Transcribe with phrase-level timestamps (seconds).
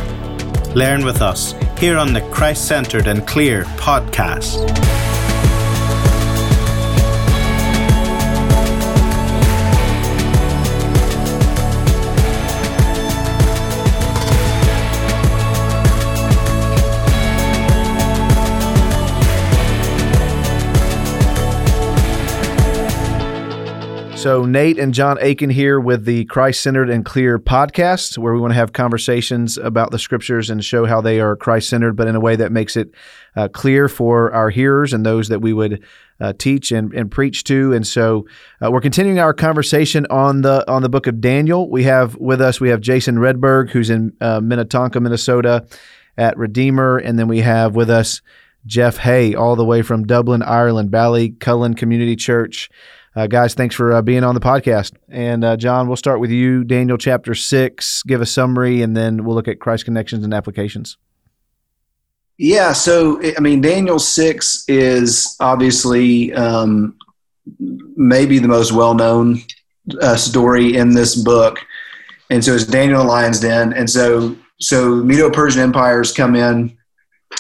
[0.75, 4.68] Learn with us here on the Christ Centered and Clear podcast.
[24.23, 28.39] So, Nate and Jon Akin here with the Christ Centered and Clear podcast, where we
[28.39, 32.07] want to have conversations about the scriptures and show how they are Christ centered, but
[32.07, 32.93] in a way that makes it
[33.35, 35.83] uh, clear for our hearers and those that we would
[36.21, 37.73] uh, teach and, and preach to.
[37.73, 38.29] And so,
[38.64, 41.69] uh, we're continuing our conversation on the on the book of Daniel.
[41.69, 45.67] We have with us we have Jason Wredberg, who's in uh, Minnetonka, Minnesota,
[46.17, 48.23] at Redeemer, and then we have with us
[48.67, 52.70] Jeff Hay, all the way from Dublin, Ireland, Ballycullen Community Church.
[53.14, 54.94] Uh, guys, thanks for uh, being on the podcast.
[55.08, 56.64] And uh, John, we'll start with you.
[56.64, 60.96] Daniel chapter six, give a summary, and then we'll look at Christ connections and applications.
[62.38, 66.96] Yeah, so I mean, Daniel six is obviously um,
[67.58, 69.42] maybe the most well-known
[70.00, 71.58] uh, story in this book,
[72.30, 76.77] and so it's Daniel the lion's den, and so so Medo-Persian empires come in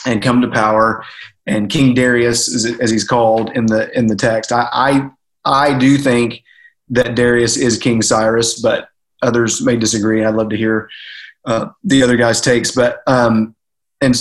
[0.04, 1.04] and come to power,
[1.46, 5.10] and King Darius, as he's called in the in the text, I, I
[5.44, 6.42] I do think
[6.90, 8.88] that Darius is King Cyrus, but
[9.22, 10.24] others may disagree.
[10.24, 10.88] I'd love to hear
[11.44, 12.70] uh, the other guys' takes.
[12.72, 13.54] But um,
[14.00, 14.14] and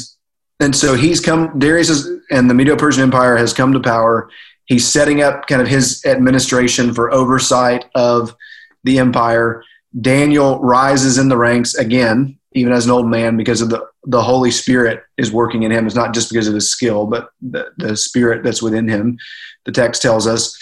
[0.59, 1.57] and so he's come.
[1.59, 4.29] Darius is, and the Medo-Persian Empire has come to power.
[4.65, 8.35] He's setting up kind of his administration for oversight of
[8.83, 9.63] the empire.
[9.99, 14.21] Daniel rises in the ranks again, even as an old man, because of the the
[14.21, 15.85] Holy Spirit is working in him.
[15.85, 19.19] It's not just because of his skill, but the, the Spirit that's within him.
[19.65, 20.57] The text tells us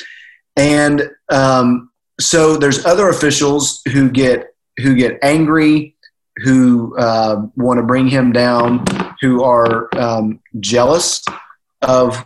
[0.55, 1.89] and um,
[2.19, 5.95] so there's other officials who get who get angry,
[6.37, 8.85] who uh, want to bring him down,
[9.21, 11.23] who are um, jealous
[11.81, 12.25] of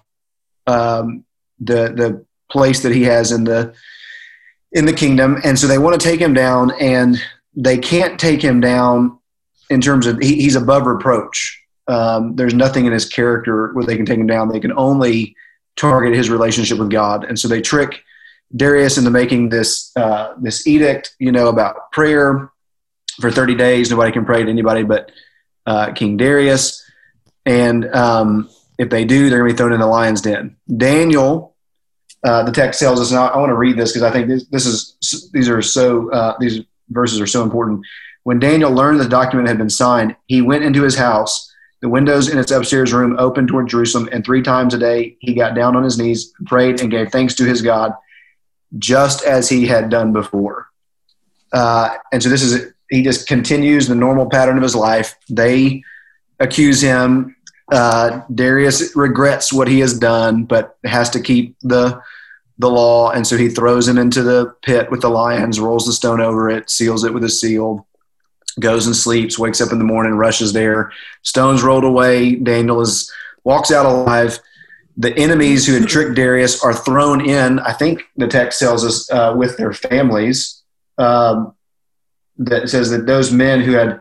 [0.67, 1.23] um,
[1.59, 3.73] the the place that he has in the
[4.71, 7.21] in the kingdom, and so they want to take him down, and
[7.55, 9.19] they can't take him down
[9.69, 11.59] in terms of he, he's above reproach.
[11.87, 14.49] Um, there's nothing in his character where they can take him down.
[14.49, 15.35] They can only
[15.75, 18.03] target his relationship with God, and so they trick
[18.55, 22.51] Darius into making this uh, this edict, you know, about prayer
[23.19, 23.89] for 30 days.
[23.89, 25.11] Nobody can pray to anybody but
[25.65, 26.83] uh, King Darius,
[27.45, 30.57] and um, if they do, they're going to be thrown in the lion's den.
[30.77, 31.55] Daniel,
[32.23, 33.11] uh, the text tells us.
[33.11, 36.11] Now, I want to read this because I think this, this, is these are so
[36.11, 37.85] uh, these verses are so important.
[38.23, 41.49] When Daniel learned the document had been signed, he went into his house.
[41.81, 45.33] The windows in its upstairs room opened toward Jerusalem, and three times a day he
[45.33, 47.93] got down on his knees, prayed, and gave thanks to his God
[48.77, 50.67] just as he had done before.
[51.51, 55.15] Uh, and so this is he just continues the normal pattern of his life.
[55.29, 55.83] They
[56.39, 57.35] accuse him.
[57.71, 62.01] Uh, Darius regrets what he has done, but has to keep the
[62.59, 65.93] the law, and so he throws him into the pit with the lions, rolls the
[65.93, 67.87] stone over it, seals it with a seal,
[68.59, 70.91] goes and sleeps, wakes up in the morning, rushes there.
[71.23, 72.35] Stones rolled away.
[72.35, 73.11] Daniel is
[73.43, 74.39] walks out alive
[74.97, 77.59] the enemies who had tricked Darius are thrown in.
[77.59, 80.61] I think the text tells us uh, with their families.
[80.97, 81.55] Um,
[82.37, 83.99] that says that those men who had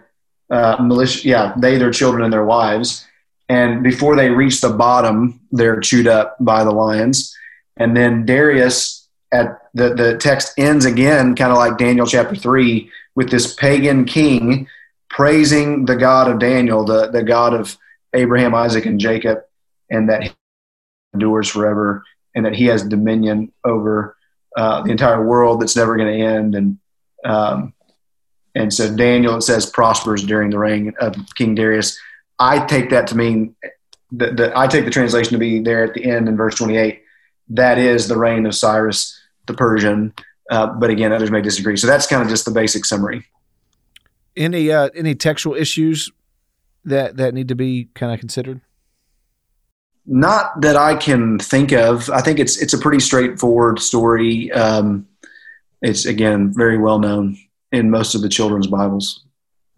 [0.50, 3.06] uh, militia, yeah, they, their children, and their wives,
[3.48, 7.34] and before they reach the bottom, they're chewed up by the lions.
[7.76, 12.91] And then Darius, at the the text ends again, kind of like Daniel chapter three,
[13.14, 14.69] with this pagan king
[15.08, 17.76] praising the God of Daniel, the the God of
[18.14, 19.41] Abraham, Isaac, and Jacob,
[19.91, 20.34] and that
[21.12, 22.04] endures forever,
[22.34, 24.16] and that He has dominion over
[24.56, 26.54] uh, the entire world that's never going to end.
[26.54, 26.78] And
[27.25, 27.75] um,
[28.54, 31.98] and so Daniel, it says, prospers during the reign of King Darius.
[32.38, 33.54] I take that to mean
[34.12, 37.02] that, I take the translation to be there at the end in verse 28.
[37.50, 40.12] That is the reign of Cyrus the Persian.
[40.50, 41.76] Uh, but again, others may disagree.
[41.76, 43.25] So that's kind of just the basic summary.
[44.37, 46.10] Any uh, any textual issues
[46.84, 48.60] that that need to be kind of considered?
[50.04, 52.10] Not that I can think of.
[52.10, 54.50] I think it's it's a pretty straightforward story.
[54.52, 55.06] Um,
[55.81, 57.37] it's again very well known
[57.70, 59.25] in most of the children's Bibles.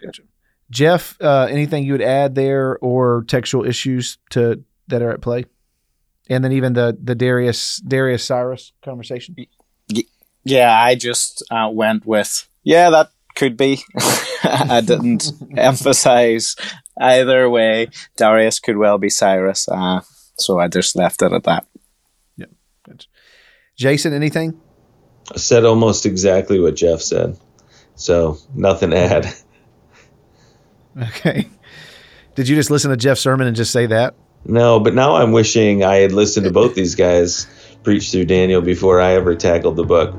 [0.02, 0.22] Gotcha.
[0.70, 5.44] Jeff, uh, anything you would add there or textual issues to that are at play?
[6.28, 9.36] and then even the the Darius Darius Cyrus conversation.
[10.44, 13.80] Yeah, I just uh, went with yeah, that could be.
[14.44, 16.56] I didn't emphasize
[16.98, 17.88] either way.
[18.16, 20.00] Darius could well be Cyrus, uh,
[20.38, 21.66] so I just left it at that.
[22.36, 22.46] Yeah,
[23.76, 24.60] Jason, anything?
[25.32, 27.38] I said almost exactly what Jeff said,
[27.94, 29.26] so nothing to add.
[30.96, 31.48] Okay.
[32.36, 34.14] Did you just listen to Jeff's sermon and just say that?
[34.44, 37.48] No, but now I'm wishing I had listened to both these guys
[37.82, 40.14] preach through Daniel before I ever tackled the book.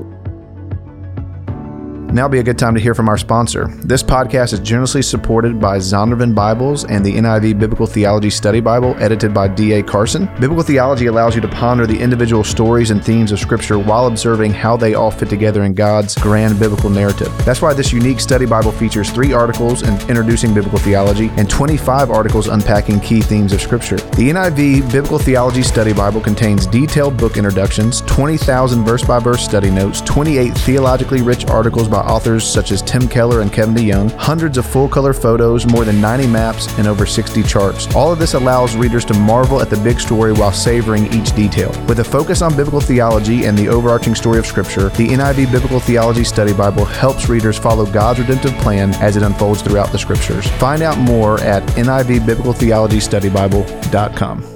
[2.16, 3.68] Now be a good time to hear from our sponsor.
[3.84, 8.96] This podcast is generously supported by Zondervan Bibles and the NIV Biblical Theology Study Bible,
[9.00, 9.84] edited by D.A.
[9.84, 10.28] Carson.
[10.40, 14.54] Biblical theology allows you to ponder the individual stories and themes of Scripture while observing
[14.54, 17.38] how they all fit together in God's grand biblical narrative.
[17.44, 22.12] That's why this unique study Bible features three articles in introducing biblical theology and 25
[22.12, 23.98] articles unpacking key themes of Scripture.
[23.98, 29.70] The NIV Biblical Theology Study Bible contains detailed book introductions, 20,000 verse by verse study
[29.70, 34.57] notes, 28 theologically rich articles by authors such as Tim Keller and Kevin DeYoung, hundreds
[34.57, 37.94] of full color photos, more than 90 maps, and over 60 charts.
[37.96, 41.69] All of this allows readers to marvel at the big story while savoring each detail.
[41.88, 45.80] With a focus on biblical theology and the overarching story of Scripture, the NIV Biblical
[45.80, 50.48] Theology Study Bible helps readers follow God's redemptive plan as it unfolds throughout the Scriptures.
[50.52, 54.55] Find out more at NIVBiblicalTheologyStudyBible.com.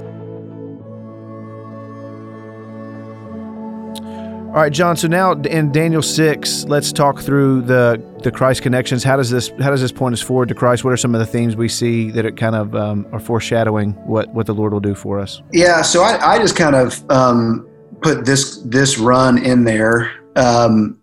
[4.50, 4.96] All right, John.
[4.96, 9.04] So now in Daniel six, let's talk through the the Christ connections.
[9.04, 10.82] How does this how does this point us forward to Christ?
[10.82, 13.92] What are some of the themes we see that it kind of um, are foreshadowing
[14.08, 15.40] what what the Lord will do for us?
[15.52, 15.82] Yeah.
[15.82, 17.64] So I, I just kind of um,
[18.02, 20.10] put this this run in there.
[20.34, 20.98] Um,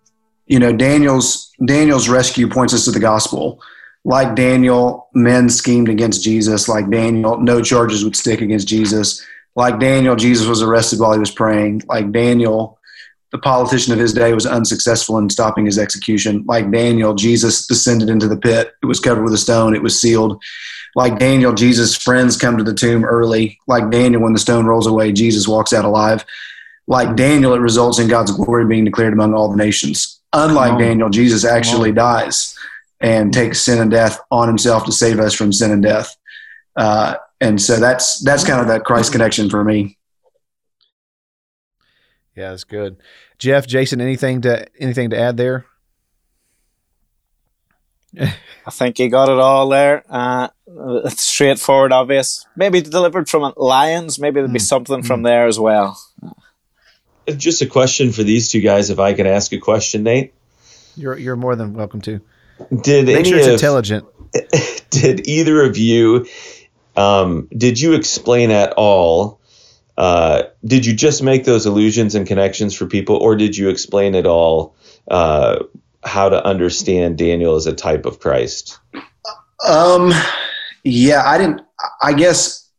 [0.48, 3.62] you know, Daniel's Daniel's rescue points us to the gospel.
[4.04, 6.68] Like Daniel, men schemed against Jesus.
[6.68, 9.26] Like Daniel, no charges would stick against Jesus.
[9.56, 11.84] Like Daniel, Jesus was arrested while he was praying.
[11.88, 12.77] Like Daniel
[13.38, 16.44] the politician of his day was unsuccessful in stopping his execution.
[16.48, 18.74] Like Daniel, Jesus descended into the pit.
[18.82, 19.76] It was covered with a stone.
[19.76, 20.42] It was sealed.
[20.96, 23.60] Like Daniel, Jesus' friends come to the tomb early.
[23.68, 26.26] Like Daniel, when the stone rolls away, Jesus walks out alive.
[26.88, 30.20] Like Daniel, it results in God's glory being declared among all the nations.
[30.34, 32.58] Unlike Daniel, Jesus actually dies
[33.00, 36.16] and takes sin and death on himself to save us from sin and death.
[36.76, 39.98] Uh, and so that's that's kind of that Christ connection for me.
[42.36, 42.98] Yeah, that's good.
[43.40, 45.66] Jeff, Jason, anything to anything to add there?
[48.20, 50.04] I think you got it all there.
[50.10, 50.50] Uh,
[51.06, 52.46] it's straightforward, obvious.
[52.56, 54.20] Maybe delivered from lions.
[54.20, 54.62] Maybe there'd be mm.
[54.62, 55.08] something mm.
[55.08, 56.00] from there as well.
[57.28, 60.34] Just a question for these two guys, if I could ask a question, Nate.
[60.96, 62.22] You're you're more than welcome to.
[62.82, 64.06] Did Make any sure it's of, intelligent.
[64.90, 66.26] Did either of you?
[66.96, 69.37] Um, did you explain at all
[69.98, 74.14] uh, did you just make those illusions and connections for people, or did you explain
[74.14, 74.76] it all
[75.10, 75.64] uh,
[76.04, 78.80] how to understand Daniel as a type of Christ?
[79.68, 80.14] Um,
[80.84, 81.62] yeah, I didn't.
[82.02, 82.70] I guess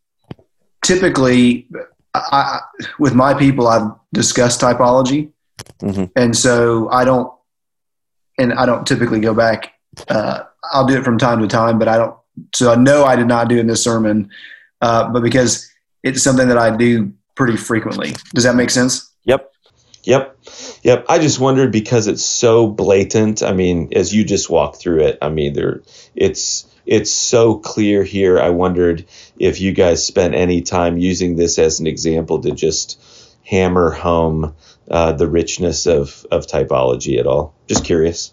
[0.85, 1.67] typically,
[2.15, 2.61] I,
[3.01, 5.33] with my people, I've discussed typology,
[5.81, 6.05] mm-hmm.
[6.15, 7.33] and so I don't,
[8.39, 9.73] and I don't typically go back.
[10.09, 12.17] Uh, I'll do it from time to time, but I don't.
[12.55, 14.31] So I know I did not do in this sermon,
[14.81, 15.69] uh, but because
[16.09, 18.15] it's something that I do pretty frequently.
[18.35, 19.11] Does that make sense?
[19.25, 19.53] Yep.
[20.05, 20.39] Yep.
[20.83, 21.07] Yep.
[21.09, 23.43] I just wondered because it's so blatant.
[23.43, 25.83] I mean, as you just walked through it, I mean, there
[26.15, 28.41] it's it's so clear here.
[28.41, 29.05] I wondered
[29.39, 33.01] if you guys spent any time using this as an example to just
[33.45, 34.55] hammer home
[34.91, 37.55] uh, the richness of of typology at all.
[37.69, 38.33] Just curious.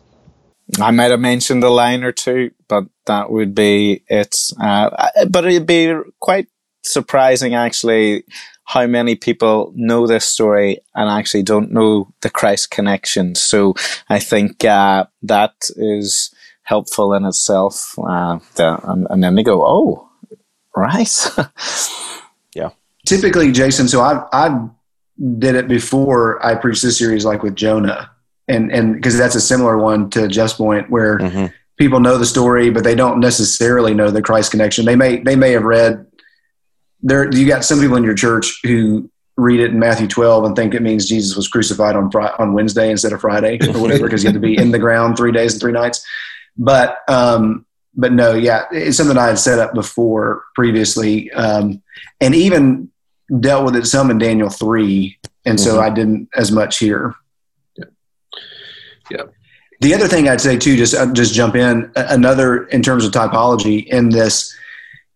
[0.80, 4.36] I might have mentioned a line or two, but that would be it.
[4.60, 4.90] Uh,
[5.30, 6.48] but it'd be quite
[6.86, 8.24] surprising actually
[8.66, 13.36] how many people know this story and actually don't know the Christ connection.
[13.36, 13.76] So
[14.10, 17.94] I think uh, that is helpful in itself.
[17.98, 20.10] Uh, and, and, then they go, oh,
[20.76, 21.28] right.
[22.56, 22.72] yeah.
[23.06, 24.68] Typically, Jason, so I, I
[25.38, 28.12] did it before I preached this series, like with Jonah.
[28.48, 31.48] And and because that's a similar one to Jeff's point, where mm-hmm.
[31.78, 34.86] people know the story, but they don't necessarily know the Christ connection.
[34.86, 36.06] They may they may have read
[37.02, 40.56] there you got some people in your church who read it in Matthew 12 and
[40.56, 44.06] think it means Jesus was crucified on Friday, on Wednesday instead of Friday or whatever
[44.06, 46.06] because he had to be in the ground three days and three nights.
[46.58, 51.82] But um, but no, yeah, it's something I had set up before previously, um,
[52.20, 52.92] and even
[53.40, 55.84] dealt with it some in Daniel three, and so mm-hmm.
[55.84, 57.16] I didn't as much here.
[57.78, 57.86] Yeah.
[59.12, 59.24] yeah.
[59.82, 63.12] The other thing I'd say too, just uh, just jump in another in terms of
[63.12, 64.56] typology in this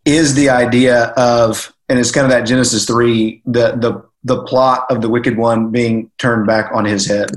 [0.05, 4.85] is the idea of and it's kind of that Genesis three, the the the plot
[4.89, 7.29] of the wicked one being turned back on his head.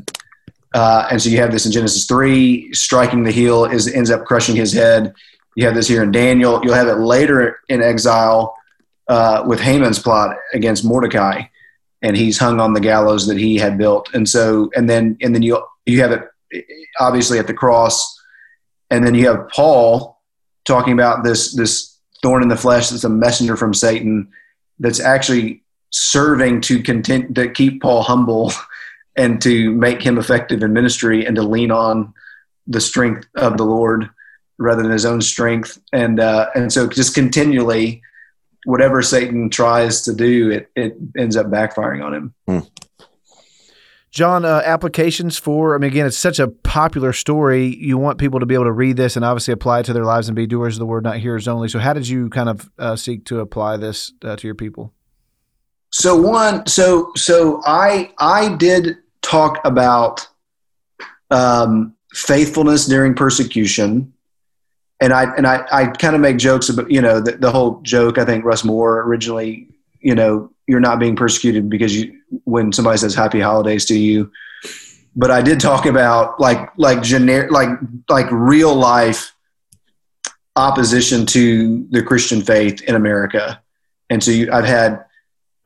[0.74, 4.24] Uh, and so you have this in Genesis 3, striking the heel is ends up
[4.24, 5.14] crushing his head.
[5.54, 6.60] You have this here in Daniel.
[6.64, 8.56] You'll have it later in exile
[9.08, 11.42] uh, with Haman's plot against Mordecai,
[12.00, 14.08] and he's hung on the gallows that he had built.
[14.14, 16.22] And so, and then, and then you you have it
[16.98, 18.18] obviously at the cross,
[18.88, 20.18] and then you have Paul
[20.64, 21.91] talking about this this
[22.22, 24.28] thorn in the flesh that's a messenger from Satan
[24.78, 28.52] that's actually serving to content to keep Paul humble
[29.16, 32.14] and to make him effective in ministry and to lean on
[32.66, 34.08] the strength of the Lord
[34.58, 35.78] rather than his own strength.
[35.92, 38.02] And uh, and so just continually,
[38.64, 42.34] whatever Satan tries to do, it it ends up backfiring on him.
[42.46, 42.58] Hmm.
[44.12, 47.74] John, uh, applications for, I mean, again, it's such a popular story.
[47.74, 50.04] You want people to be able to read this and obviously apply it to their
[50.04, 51.68] lives and be doers of the word, not hearers only.
[51.68, 54.92] So, how did you kind of uh, seek to apply this uh, to your people?
[55.92, 60.26] So, one, so, so I, I did talk about
[61.30, 64.12] um, faithfulness during persecution.
[65.00, 67.80] And I, and I, I kind of make jokes about, you know, the, the whole
[67.80, 69.71] joke, I think Russ Moore originally,
[70.02, 74.30] you know, you're not being persecuted because you when somebody says happy holidays to you.
[75.14, 77.68] But i did talk about like like generic like
[78.08, 79.34] like real life
[80.56, 83.60] opposition to the christian faith in america.
[84.08, 85.04] And so you, i've had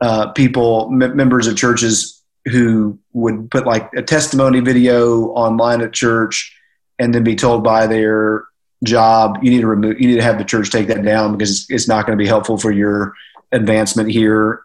[0.01, 5.91] uh, people m- members of churches who would put like a testimony video online at
[5.93, 6.55] church
[6.99, 8.45] and then be told by their
[8.83, 11.49] job you need to remove you need to have the church take that down because
[11.51, 13.13] it's, it's not going to be helpful for your
[13.51, 14.61] advancement here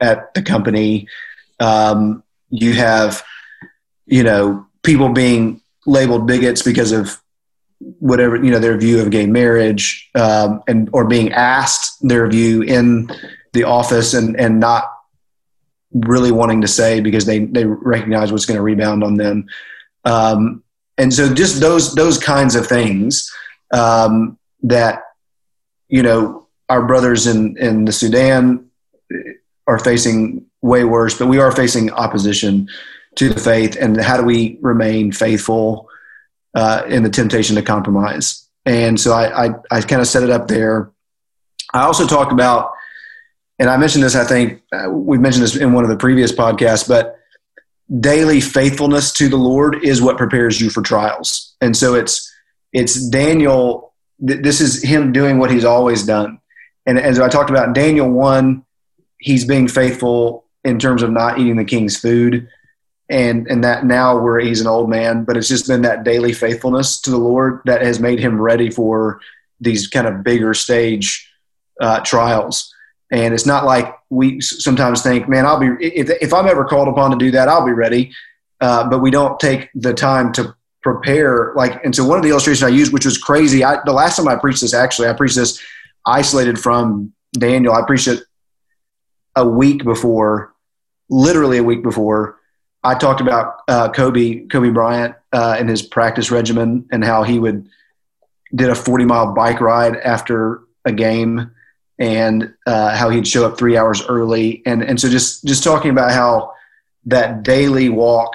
[0.00, 1.08] at the company.
[1.60, 3.22] Um, you have,
[4.06, 7.18] you know, people being labeled bigots because of
[7.98, 12.62] whatever you know their view of gay marriage, um, and or being asked their view
[12.62, 13.10] in
[13.52, 14.84] the office and and not
[15.92, 19.46] really wanting to say because they they recognize what's going to rebound on them.
[20.04, 20.62] Um,
[20.98, 23.30] and so just those those kinds of things
[23.72, 25.02] um, that
[25.88, 28.70] you know our brothers in in the Sudan
[29.66, 32.68] are facing way worse, but we are facing opposition
[33.16, 33.76] to the faith.
[33.82, 35.88] And how do we remain faithful
[36.60, 38.48] uh, in the temptation to compromise?
[38.64, 40.90] And so I, I, I kind of set it up there.
[41.74, 42.72] I also talk about,
[43.58, 46.32] and I mentioned this, I think uh, we've mentioned this in one of the previous
[46.32, 47.18] podcasts, but
[48.00, 51.54] daily faithfulness to the Lord is what prepares you for trials.
[51.60, 52.32] And so it's,
[52.72, 53.92] it's Daniel,
[54.26, 56.38] th- this is him doing what he's always done.
[56.86, 58.64] And as I talked about, Daniel 1,
[59.18, 62.48] he's being faithful in terms of not eating the king's food.
[63.08, 66.32] And and that now where he's an old man but it's just been that daily
[66.32, 69.20] faithfulness to the lord that has made him ready for
[69.60, 71.30] these kind of bigger stage
[71.80, 72.72] uh, trials.
[73.10, 76.88] And it's not like we sometimes think man i'll be if, if i'm ever called
[76.88, 78.12] upon to do that i'll be ready.
[78.60, 81.52] Uh, but we don't take the time to prepare.
[81.56, 84.16] Like and so one of the illustrations i used which was crazy I, the last
[84.16, 85.60] time i preached this actually i preached this
[86.06, 87.74] isolated from daniel.
[87.74, 88.22] I preached it
[89.36, 90.54] a week before,
[91.08, 92.38] literally a week before,
[92.84, 97.38] I talked about uh, Kobe Kobe Bryant uh, and his practice regimen and how he
[97.38, 97.68] would
[98.54, 101.52] did a 40 mile bike ride after a game
[101.98, 104.62] and uh, how he'd show up three hours early.
[104.66, 106.52] And and so just just talking about how
[107.06, 108.32] that daily walk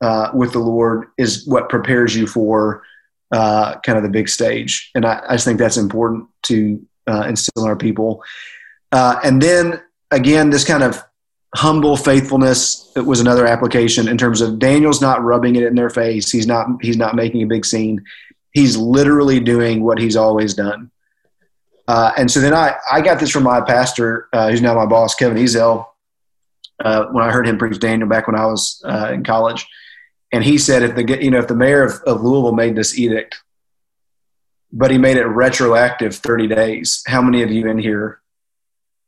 [0.00, 2.84] uh, with the Lord is what prepares you for
[3.32, 4.90] uh, kind of the big stage.
[4.94, 8.22] And I, I just think that's important to uh, instill in our people
[8.92, 11.02] and then again, this kind of
[11.54, 16.30] humble faithfulness was another application in terms of Daniel's not rubbing it in their face.
[16.30, 18.04] He's not he's not making a big scene.
[18.52, 20.90] He's literally doing what he's always done.
[21.86, 24.84] Uh, and so then I, I got this from my pastor, uh, who's now my
[24.84, 25.86] boss, Kevin Ezell,
[26.84, 29.66] uh, when I heard him preach Daniel back when I was uh, in college.
[30.30, 32.98] And he said, if the you know if the mayor of, of Louisville made this
[32.98, 33.42] edict,
[34.72, 38.20] but he made it retroactive 30 days, how many of you in here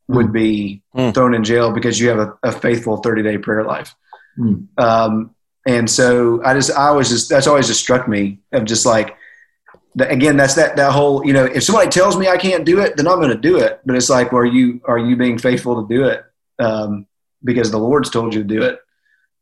[0.07, 1.13] would be mm.
[1.13, 3.95] thrown in jail because you have a, a faithful 30 day prayer life.
[4.37, 4.67] Mm.
[4.77, 8.85] Um, and so I just, I always just, that's always just struck me of just
[8.85, 9.15] like,
[9.99, 12.97] again, that's that, that whole, you know, if somebody tells me I can't do it,
[12.97, 13.79] then I'm going to do it.
[13.85, 16.23] But it's like, well, are you, are you being faithful to do it?
[16.59, 17.07] Um,
[17.43, 18.79] because the Lord's told you to do it.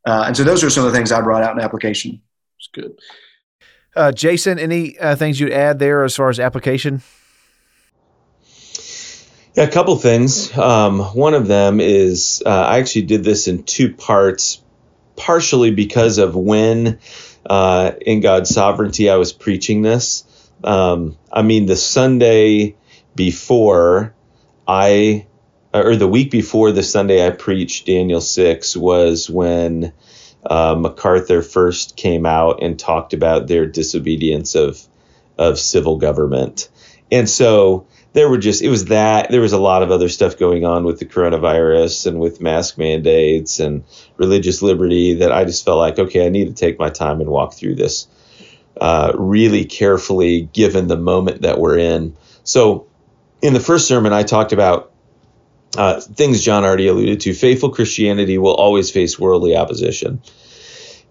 [0.06, 2.20] Uh, and so those are some of the things I brought out in application.
[2.58, 2.98] It's good.
[3.94, 7.02] Uh, Jason, any uh, things you'd add there as far as application?
[9.54, 10.56] Yeah, a couple things.
[10.56, 14.62] Um, one of them is uh, I actually did this in two parts,
[15.16, 17.00] partially because of when
[17.46, 20.24] uh, in God's sovereignty I was preaching this.
[20.62, 22.76] Um, I mean, the Sunday
[23.16, 24.14] before,
[24.68, 25.26] I
[25.72, 29.92] or the week before the Sunday I preached Daniel 6 was when
[30.46, 34.86] uh, MacArthur first came out and talked about their disobedience of
[35.38, 36.68] of civil government.
[37.10, 40.38] And so there were just it was that there was a lot of other stuff
[40.38, 43.84] going on with the coronavirus and with mask mandates and
[44.16, 47.30] religious liberty that I just felt like okay I need to take my time and
[47.30, 48.08] walk through this
[48.80, 52.16] uh, really carefully given the moment that we're in.
[52.44, 52.86] So
[53.42, 54.89] in the first sermon I talked about
[55.76, 57.34] uh, things John already alluded to.
[57.34, 60.20] Faithful Christianity will always face worldly opposition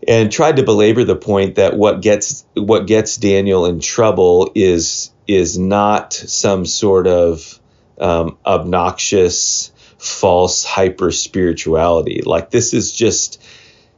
[0.08, 5.12] and tried to belabor the point that what gets what gets Daniel in trouble is
[5.28, 7.60] is not some sort of
[8.00, 12.22] um, obnoxious, false hyper spirituality.
[12.26, 13.44] Like this is just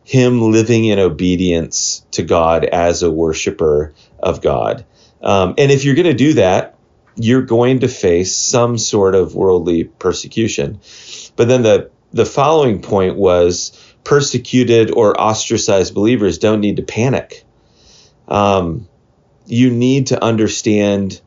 [0.04, 4.86] him living in obedience to God as a worshiper of God.
[5.22, 6.71] Um, and if you're going to do that,
[7.16, 10.80] you're going to face some sort of worldly persecution.
[11.36, 13.72] But then the the following point was
[14.04, 17.46] persecuted or ostracized believers don't need to panic.
[18.28, 18.88] Um,
[19.46, 21.22] you need to understand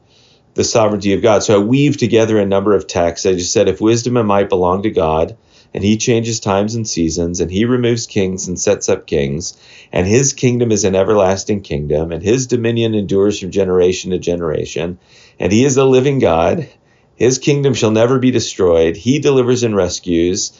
[0.54, 1.42] the sovereignty of God.
[1.42, 3.26] So I weave together a number of texts.
[3.26, 5.36] I just said, if wisdom and might belong to God,
[5.74, 9.58] and he changes times and seasons, and he removes kings and sets up kings,
[9.92, 14.98] and his kingdom is an everlasting kingdom, and his dominion endures from generation to generation,
[15.38, 16.68] and he is the living God.
[17.16, 18.96] His kingdom shall never be destroyed.
[18.96, 20.52] He delivers and rescues,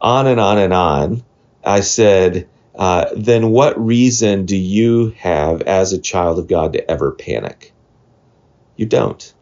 [0.00, 1.24] on and on and on.
[1.64, 6.90] I said, uh, then what reason do you have as a child of God to
[6.90, 7.72] ever panic?
[8.76, 9.34] You don't.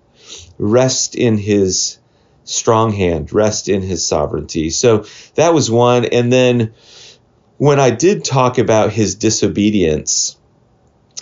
[0.59, 1.99] Rest in his
[2.45, 4.71] strong hand, rest in his sovereignty.
[4.71, 6.05] So that was one.
[6.05, 6.75] And then
[7.57, 10.39] when I did talk about his disobedience,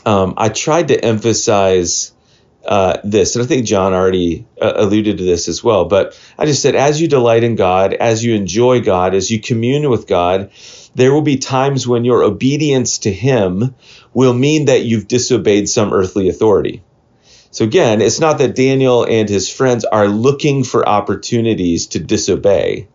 [0.04, 2.12] um, I tried to emphasize
[2.64, 5.86] uh, this, and I think John already uh, alluded to this as well.
[5.86, 9.40] But I just said, as you delight in God, as you enjoy God, as you
[9.40, 10.50] commune with God,
[10.94, 13.74] there will be times when your obedience to Him
[14.14, 16.82] will mean that you've disobeyed some earthly authority.
[17.50, 22.88] So again, it's not that Daniel and his friends are looking for opportunities to disobey.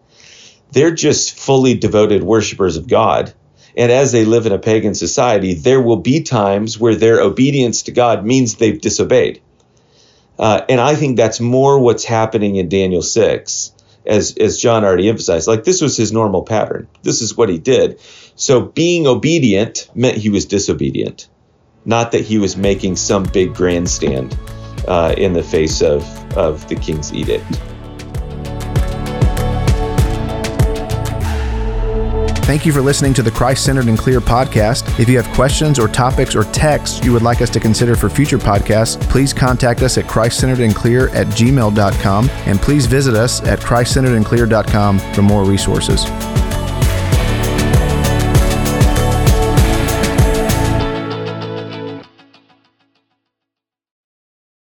[0.72, 3.34] They're just fully devoted worshipers of God.
[3.78, 7.84] And as they live in a pagan society, there will be times where their obedience
[7.84, 9.42] to God means they've disobeyed.
[10.38, 13.74] Uh, and I think that's more what's happening in Daniel 6,
[14.06, 15.48] as, as John already emphasized.
[15.48, 16.88] Like, this was his normal pattern.
[17.02, 18.00] This is what he did.
[18.36, 21.28] So, being obedient meant he was disobedient
[21.88, 24.38] not that he was making some big grandstand
[24.88, 26.04] uh, in the face of,
[26.38, 27.46] of the king's edict.
[32.48, 34.98] Thank you for listening to the Christ Centered and Clear podcast.
[35.02, 38.10] If you have questions or topics or texts you would like us to consider for
[38.10, 45.00] future podcasts, please contact us at christcenteredandclear at gmail.com and please visit us at christcenteredandclear.com
[45.14, 46.06] for more resources.